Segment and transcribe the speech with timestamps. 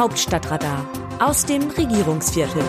[0.00, 0.86] Hauptstadtradar
[1.18, 2.62] aus dem Regierungsviertel.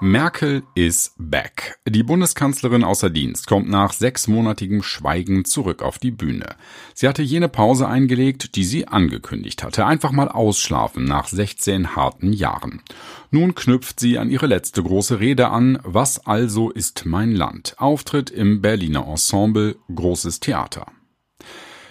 [0.00, 1.78] Merkel is back.
[1.86, 6.56] Die Bundeskanzlerin außer Dienst kommt nach sechsmonatigem Schweigen zurück auf die Bühne.
[6.94, 9.86] Sie hatte jene Pause eingelegt, die sie angekündigt hatte.
[9.86, 12.82] Einfach mal ausschlafen nach 16 harten Jahren.
[13.30, 15.78] Nun knüpft sie an ihre letzte große Rede an.
[15.84, 17.76] Was also ist mein Land?
[17.78, 20.86] Auftritt im Berliner Ensemble Großes Theater.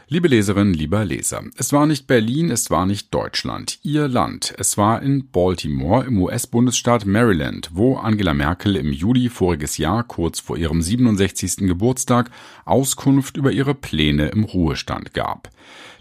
[0.07, 4.53] Liebe Leserinnen, lieber Leser, es war nicht Berlin, es war nicht Deutschland, Ihr Land.
[4.59, 10.39] Es war in Baltimore im US-Bundesstaat Maryland, wo Angela Merkel im Juli voriges Jahr, kurz
[10.39, 11.67] vor ihrem 67.
[11.67, 12.29] Geburtstag,
[12.65, 15.49] Auskunft über ihre Pläne im Ruhestand gab.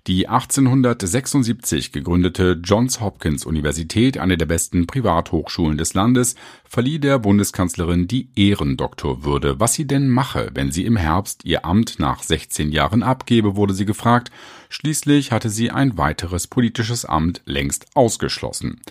[0.06, 6.34] Die 1876 gegründete Johns Hopkins Universität, eine der besten Privathochschulen des Landes,
[6.68, 9.60] verlieh der Bundeskanzlerin die Ehrendoktorwürde.
[9.60, 13.72] Was sie denn mache, wenn sie im Herbst ihr Amt nach 16 Jahren abgebe, wurde
[13.72, 14.30] sie gefragt.
[14.68, 18.82] Schließlich hatte sie ein weiteres politisches Amt längst ausgeschlossen.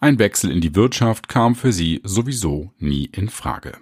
[0.00, 3.72] Ein Wechsel in die Wirtschaft kam für sie sowieso nie in Frage.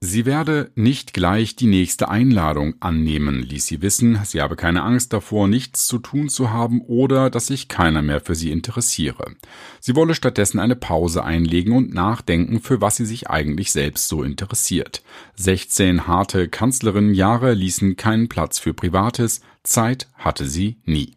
[0.00, 5.14] Sie werde nicht gleich die nächste Einladung annehmen, ließ sie wissen, sie habe keine Angst
[5.14, 9.36] davor, nichts zu tun zu haben oder dass sich keiner mehr für sie interessiere.
[9.80, 14.22] Sie wolle stattdessen eine Pause einlegen und nachdenken, für was sie sich eigentlich selbst so
[14.22, 15.02] interessiert.
[15.36, 21.16] 16 harte Kanzlerinnenjahre ließen keinen Platz für Privates, Zeit hatte sie nie.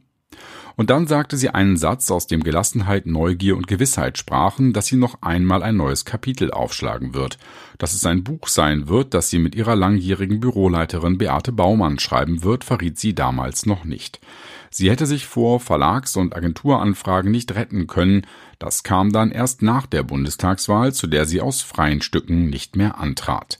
[0.80, 4.96] Und dann sagte sie einen Satz, aus dem Gelassenheit, Neugier und Gewissheit sprachen, dass sie
[4.96, 7.38] noch einmal ein neues Kapitel aufschlagen wird.
[7.78, 12.44] Dass es ein Buch sein wird, das sie mit ihrer langjährigen Büroleiterin Beate Baumann schreiben
[12.44, 14.22] wird, verriet sie damals noch nicht.
[14.70, 18.26] Sie hätte sich vor Verlags- und Agenturanfragen nicht retten können,
[18.58, 23.00] das kam dann erst nach der Bundestagswahl, zu der sie aus freien Stücken nicht mehr
[23.00, 23.60] antrat.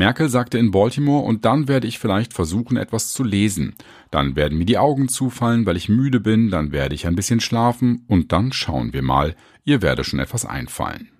[0.00, 3.74] Merkel sagte in Baltimore, und dann werde ich vielleicht versuchen, etwas zu lesen.
[4.10, 7.40] Dann werden mir die Augen zufallen, weil ich müde bin, dann werde ich ein bisschen
[7.40, 11.10] schlafen, und dann schauen wir mal, ihr werde schon etwas einfallen.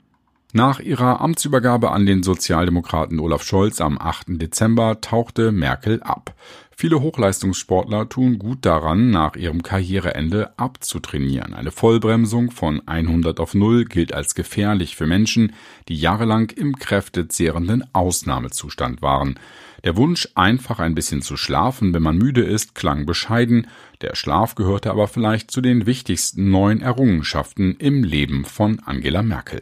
[0.54, 4.40] Nach ihrer Amtsübergabe an den Sozialdemokraten Olaf Scholz am 8.
[4.40, 6.34] Dezember tauchte Merkel ab.
[6.80, 11.52] Viele Hochleistungssportler tun gut daran, nach ihrem Karriereende abzutrainieren.
[11.52, 15.52] Eine Vollbremsung von 100 auf 0 gilt als gefährlich für Menschen,
[15.88, 19.38] die jahrelang im kräftezehrenden Ausnahmezustand waren.
[19.84, 23.66] Der Wunsch, einfach ein bisschen zu schlafen, wenn man müde ist, klang bescheiden,
[24.00, 29.60] der Schlaf gehörte aber vielleicht zu den wichtigsten neuen Errungenschaften im Leben von Angela Merkel.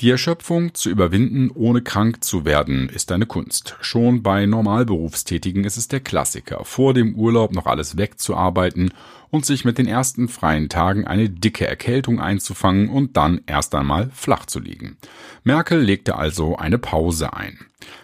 [0.00, 3.76] Die Erschöpfung zu überwinden, ohne krank zu werden, ist eine Kunst.
[3.82, 8.94] Schon bei Normalberufstätigen ist es der Klassiker, vor dem Urlaub noch alles wegzuarbeiten
[9.28, 14.10] und sich mit den ersten freien Tagen eine dicke Erkältung einzufangen und dann erst einmal
[14.14, 14.96] flach zu liegen.
[15.44, 17.58] Merkel legte also eine Pause ein.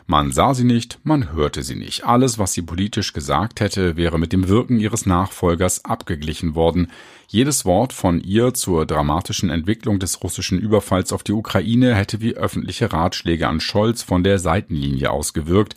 [0.06, 2.04] Man sah sie nicht, man hörte sie nicht.
[2.04, 6.88] Alles, was sie politisch gesagt hätte, wäre mit dem Wirken ihres Nachfolgers abgeglichen worden.
[7.28, 12.34] Jedes Wort von ihr zur dramatischen Entwicklung des russischen Überfalls auf die Ukraine hätte wie
[12.34, 15.74] öffentliche Ratschläge an Scholz von der Seitenlinie ausgewirkt.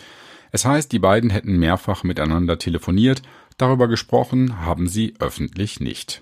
[0.51, 3.23] Es heißt, die beiden hätten mehrfach miteinander telefoniert,
[3.57, 6.21] darüber gesprochen haben sie öffentlich nicht.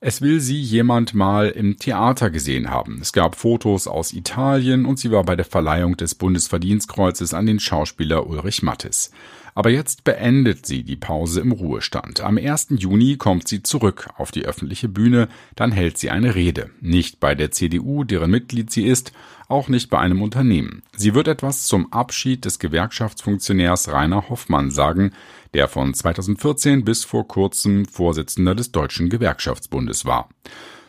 [0.00, 3.00] Es will sie jemand mal im Theater gesehen haben.
[3.02, 7.58] Es gab Fotos aus Italien und sie war bei der Verleihung des Bundesverdienstkreuzes an den
[7.58, 9.10] Schauspieler Ulrich Mattes.
[9.58, 12.20] Aber jetzt beendet sie die Pause im Ruhestand.
[12.20, 12.68] Am 1.
[12.78, 15.26] Juni kommt sie zurück auf die öffentliche Bühne,
[15.56, 16.70] dann hält sie eine Rede.
[16.80, 19.10] Nicht bei der CDU, deren Mitglied sie ist,
[19.48, 20.84] auch nicht bei einem Unternehmen.
[20.96, 25.10] Sie wird etwas zum Abschied des Gewerkschaftsfunktionärs Rainer Hoffmann sagen,
[25.54, 30.28] der von 2014 bis vor kurzem Vorsitzender des Deutschen Gewerkschaftsbundes war.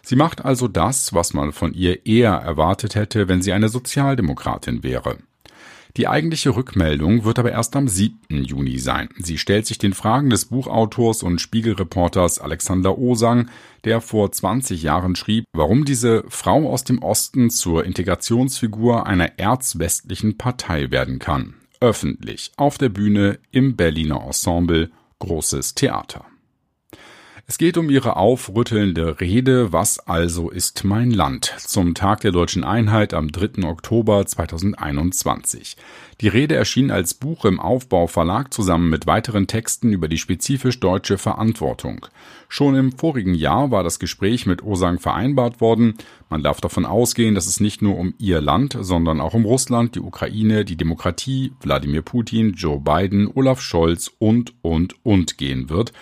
[0.04, 4.84] Sie macht also das, was man von ihr eher erwartet hätte, wenn sie eine Sozialdemokratin
[4.84, 5.18] wäre.
[5.98, 8.44] Die eigentliche Rückmeldung wird aber erst am 7.
[8.44, 9.10] Juni sein.
[9.18, 13.50] Sie stellt sich den Fragen des Buchautors und Spiegelreporters Alexander Osang,
[13.84, 20.38] der vor 20 Jahren schrieb, warum diese Frau aus dem Osten zur Integrationsfigur einer erzwestlichen
[20.38, 21.56] Partei werden kann.
[21.82, 26.26] Öffentlich, auf der Bühne, im Berliner Ensemble, großes Theater.
[27.50, 32.64] Es geht um ihre aufrüttelnde Rede Was also ist mein Land zum Tag der deutschen
[32.64, 33.68] Einheit am 3.
[33.68, 35.76] Oktober 2021.
[36.22, 40.80] Die Rede erschien als Buch im Aufbau Verlag zusammen mit weiteren Texten über die spezifisch
[40.80, 42.06] deutsche Verantwortung.
[42.50, 45.96] Schon im vorigen Jahr war das Gespräch mit Osang vereinbart worden.
[46.30, 49.96] Man darf davon ausgehen, dass es nicht nur um ihr Land, sondern auch um Russland,
[49.96, 55.94] die Ukraine, die Demokratie, Wladimir Putin, Joe Biden, Olaf Scholz und, und, und gehen wird.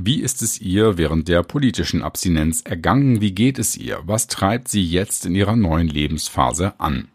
[0.00, 3.20] Wie ist es ihr während der politischen Abstinenz ergangen?
[3.20, 3.98] Wie geht es ihr?
[4.04, 7.08] Was treibt sie jetzt in ihrer neuen Lebensphase an?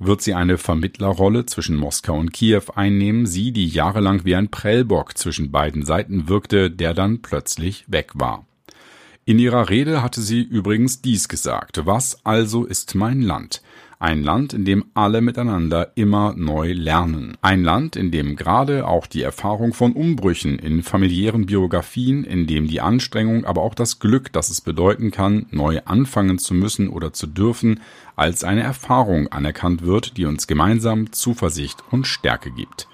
[0.00, 5.16] Wird sie eine Vermittlerrolle zwischen Moskau und Kiew einnehmen, sie, die jahrelang wie ein Prellbock
[5.16, 8.44] zwischen beiden Seiten wirkte, der dann plötzlich weg war?
[9.24, 11.86] In ihrer Rede hatte sie übrigens dies gesagt.
[11.86, 13.62] Was also ist mein Land?
[13.98, 17.38] Ein Land, in dem alle miteinander immer neu lernen.
[17.40, 22.66] Ein Land, in dem gerade auch die Erfahrung von Umbrüchen in familiären Biografien, in dem
[22.68, 27.14] die Anstrengung, aber auch das Glück, das es bedeuten kann, neu anfangen zu müssen oder
[27.14, 27.80] zu dürfen,
[28.16, 32.88] als eine Erfahrung anerkannt wird, die uns gemeinsam Zuversicht und Stärke gibt.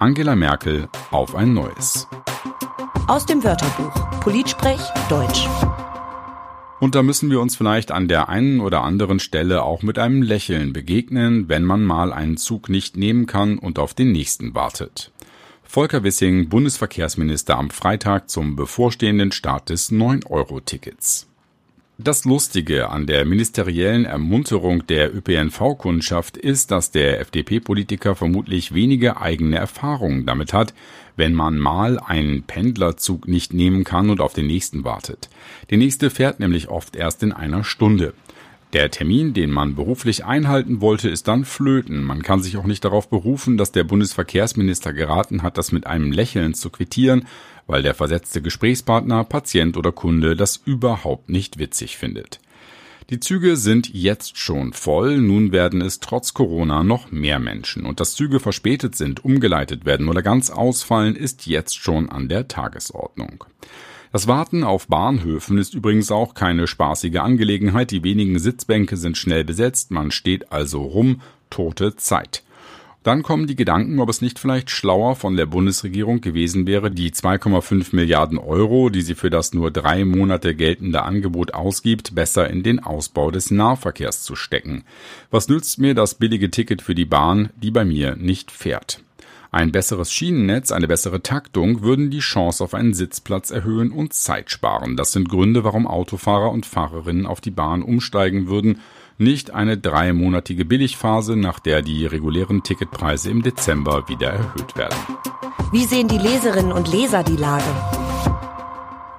[0.00, 2.08] Angela Merkel auf ein neues.
[3.06, 5.46] Aus dem Wörterbuch Politsprech Deutsch.
[6.80, 10.22] Und da müssen wir uns vielleicht an der einen oder anderen Stelle auch mit einem
[10.22, 15.10] Lächeln begegnen, wenn man mal einen Zug nicht nehmen kann und auf den nächsten wartet.
[15.64, 21.27] Volker Wissing, Bundesverkehrsminister am Freitag zum bevorstehenden Start des 9-Euro-Tickets.
[22.00, 29.56] Das Lustige an der ministeriellen Ermunterung der ÖPNV-Kundschaft ist, dass der FDP-Politiker vermutlich wenige eigene
[29.56, 30.74] Erfahrungen damit hat,
[31.16, 35.28] wenn man mal einen Pendlerzug nicht nehmen kann und auf den nächsten wartet.
[35.70, 38.14] Der nächste fährt nämlich oft erst in einer Stunde.
[38.74, 42.04] Der Termin, den man beruflich einhalten wollte, ist dann flöten.
[42.04, 46.12] Man kann sich auch nicht darauf berufen, dass der Bundesverkehrsminister geraten hat, das mit einem
[46.12, 47.26] Lächeln zu quittieren,
[47.66, 52.40] weil der versetzte Gesprächspartner, Patient oder Kunde das überhaupt nicht witzig findet.
[53.08, 57.86] Die Züge sind jetzt schon voll, nun werden es trotz Corona noch mehr Menschen.
[57.86, 62.48] Und dass Züge verspätet sind, umgeleitet werden oder ganz ausfallen, ist jetzt schon an der
[62.48, 63.44] Tagesordnung.
[64.10, 67.90] Das Warten auf Bahnhöfen ist übrigens auch keine spaßige Angelegenheit.
[67.90, 71.20] Die wenigen Sitzbänke sind schnell besetzt, man steht also rum,
[71.50, 72.42] tote Zeit.
[73.02, 77.10] Dann kommen die Gedanken, ob es nicht vielleicht schlauer von der Bundesregierung gewesen wäre, die
[77.10, 82.62] 2,5 Milliarden Euro, die sie für das nur drei Monate geltende Angebot ausgibt, besser in
[82.62, 84.84] den Ausbau des Nahverkehrs zu stecken.
[85.30, 89.02] Was nützt mir das billige Ticket für die Bahn, die bei mir nicht fährt?
[89.50, 94.50] Ein besseres Schienennetz, eine bessere Taktung würden die Chance auf einen Sitzplatz erhöhen und Zeit
[94.50, 94.94] sparen.
[94.94, 98.80] Das sind Gründe, warum Autofahrer und Fahrerinnen auf die Bahn umsteigen würden,
[99.16, 104.98] nicht eine dreimonatige Billigphase, nach der die regulären Ticketpreise im Dezember wieder erhöht werden.
[105.72, 107.64] Wie sehen die Leserinnen und Leser die Lage?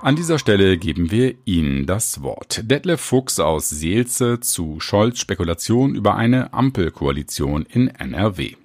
[0.02, 2.62] An dieser Stelle geben wir Ihnen das Wort.
[2.64, 8.56] Detlef Fuchs aus Seelze zu Scholz Spekulation über eine Ampelkoalition in NRW.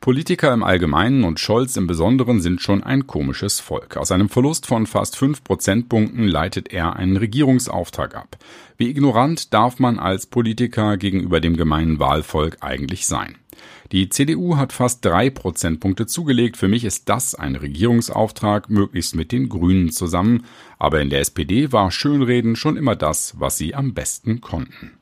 [0.00, 3.96] Politiker im Allgemeinen und Scholz im Besonderen sind schon ein komisches Volk.
[3.96, 8.36] Aus einem Verlust von fast fünf Prozentpunkten leitet er einen Regierungsauftrag ab.
[8.76, 13.36] Wie ignorant darf man als Politiker gegenüber dem gemeinen Wahlvolk eigentlich sein?
[13.92, 16.56] Die CDU hat fast drei Prozentpunkte zugelegt.
[16.56, 20.44] Für mich ist das ein Regierungsauftrag, möglichst mit den Grünen zusammen.
[20.78, 24.98] Aber in der SPD war Schönreden schon immer das, was sie am besten konnten.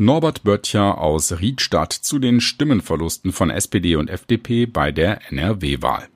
[0.00, 6.08] Norbert Böttcher aus Riedstadt zu den Stimmenverlusten von SPD und FDP bei der NRW-Wahl.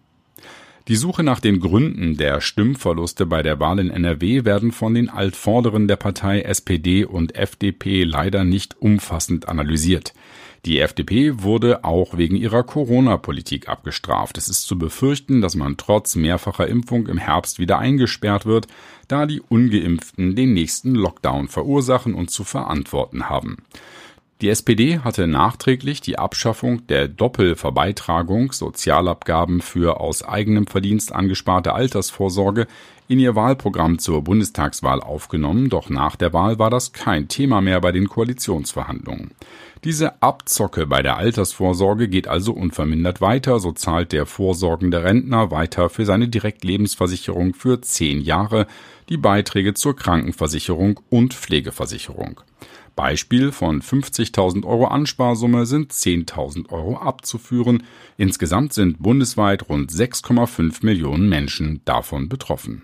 [0.88, 5.08] Die Suche nach den Gründen der Stimmverluste bei der Wahl in NRW werden von den
[5.08, 10.12] Altvorderen der Partei SPD und FDP leider nicht umfassend analysiert.
[10.64, 14.36] Die FDP wurde auch wegen ihrer Corona-Politik abgestraft.
[14.38, 18.66] Es ist zu befürchten, dass man trotz mehrfacher Impfung im Herbst wieder eingesperrt wird,
[19.06, 23.58] da die ungeimpften den nächsten Lockdown verursachen und zu verantworten haben.
[24.42, 32.66] Die SPD hatte nachträglich die Abschaffung der Doppelverbeitragung Sozialabgaben für aus eigenem Verdienst angesparte Altersvorsorge
[33.08, 37.80] in ihr Wahlprogramm zur Bundestagswahl aufgenommen, doch nach der Wahl war das kein Thema mehr
[37.80, 39.32] bei den Koalitionsverhandlungen.
[39.84, 45.90] Diese Abzocke bei der Altersvorsorge geht also unvermindert weiter, so zahlt der vorsorgende Rentner weiter
[45.90, 48.66] für seine Direktlebensversicherung für zehn Jahre,
[49.08, 52.40] die Beiträge zur Krankenversicherung und Pflegeversicherung.
[52.94, 57.84] Beispiel von 50.000 Euro Ansparsumme sind 10.000 Euro abzuführen.
[58.16, 62.82] Insgesamt sind bundesweit rund 6,5 Millionen Menschen davon betroffen.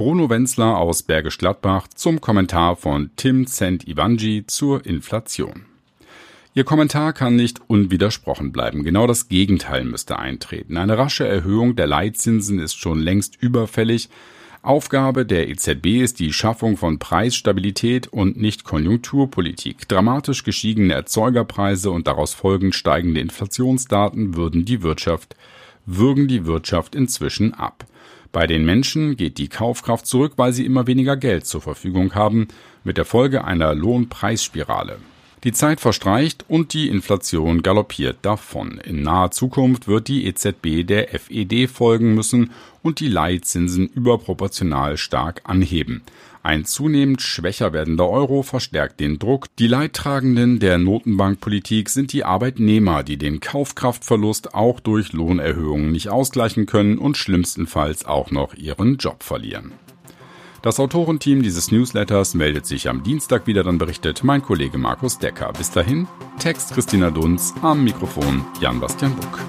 [0.00, 5.66] Bruno Wenzler aus Bergisch Gladbach zum Kommentar von Tim Cent Ivanji zur Inflation.
[6.54, 8.82] Ihr Kommentar kann nicht unwidersprochen bleiben.
[8.82, 10.78] Genau das Gegenteil müsste eintreten.
[10.78, 14.08] Eine rasche Erhöhung der Leitzinsen ist schon längst überfällig.
[14.62, 19.86] Aufgabe der EZB ist die Schaffung von Preisstabilität und nicht Konjunkturpolitik.
[19.86, 25.36] Dramatisch gestiegene Erzeugerpreise und daraus folgend steigende Inflationsdaten würden die Wirtschaft,
[25.84, 27.84] würgen die Wirtschaft inzwischen ab.
[28.32, 32.46] Bei den Menschen geht die Kaufkraft zurück, weil sie immer weniger Geld zur Verfügung haben,
[32.84, 34.98] mit der Folge einer Lohnpreisspirale.
[35.42, 38.78] Die Zeit verstreicht und die Inflation galoppiert davon.
[38.84, 42.50] In naher Zukunft wird die EZB der FED folgen müssen
[42.82, 46.02] und die Leitzinsen überproportional stark anheben.
[46.42, 49.46] Ein zunehmend schwächer werdender Euro verstärkt den Druck.
[49.58, 56.64] Die Leidtragenden der Notenbankpolitik sind die Arbeitnehmer, die den Kaufkraftverlust auch durch Lohnerhöhungen nicht ausgleichen
[56.64, 59.72] können und schlimmstenfalls auch noch ihren Job verlieren.
[60.62, 65.52] Das Autorenteam dieses Newsletters meldet sich am Dienstag wieder, dann berichtet mein Kollege Markus Decker.
[65.56, 66.06] Bis dahin,
[66.38, 69.40] Text Christina Dunz, am Mikrofon Jan-Bastian Buck.